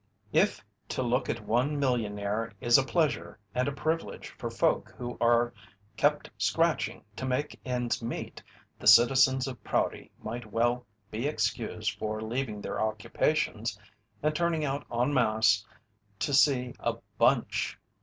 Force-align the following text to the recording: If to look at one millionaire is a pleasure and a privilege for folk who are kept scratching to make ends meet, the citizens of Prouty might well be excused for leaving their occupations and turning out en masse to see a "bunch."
If 0.33 0.65
to 0.89 1.03
look 1.03 1.29
at 1.29 1.45
one 1.45 1.79
millionaire 1.79 2.51
is 2.59 2.79
a 2.79 2.83
pleasure 2.83 3.37
and 3.53 3.67
a 3.67 3.71
privilege 3.71 4.29
for 4.29 4.49
folk 4.49 4.89
who 4.97 5.15
are 5.21 5.53
kept 5.95 6.27
scratching 6.39 7.03
to 7.15 7.23
make 7.23 7.59
ends 7.63 8.01
meet, 8.01 8.41
the 8.79 8.87
citizens 8.87 9.45
of 9.47 9.63
Prouty 9.63 10.09
might 10.19 10.51
well 10.51 10.87
be 11.11 11.27
excused 11.27 11.99
for 11.99 12.19
leaving 12.19 12.61
their 12.61 12.81
occupations 12.81 13.77
and 14.23 14.35
turning 14.35 14.65
out 14.65 14.83
en 14.91 15.13
masse 15.13 15.63
to 16.17 16.33
see 16.33 16.73
a 16.79 16.95
"bunch." 17.19 17.77